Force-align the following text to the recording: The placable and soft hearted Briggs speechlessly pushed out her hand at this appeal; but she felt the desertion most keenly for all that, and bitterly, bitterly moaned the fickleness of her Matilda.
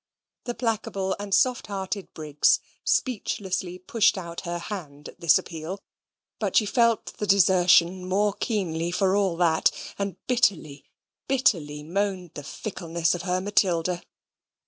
The 0.45 0.55
placable 0.55 1.15
and 1.19 1.31
soft 1.31 1.67
hearted 1.67 2.11
Briggs 2.15 2.59
speechlessly 2.83 3.77
pushed 3.77 4.17
out 4.17 4.41
her 4.49 4.57
hand 4.57 5.09
at 5.09 5.19
this 5.19 5.37
appeal; 5.37 5.79
but 6.39 6.55
she 6.55 6.65
felt 6.65 7.15
the 7.19 7.27
desertion 7.27 8.07
most 8.07 8.39
keenly 8.39 8.89
for 8.89 9.15
all 9.15 9.37
that, 9.37 9.69
and 9.99 10.15
bitterly, 10.25 10.85
bitterly 11.27 11.83
moaned 11.83 12.31
the 12.33 12.41
fickleness 12.41 13.13
of 13.13 13.21
her 13.21 13.39
Matilda. 13.39 14.01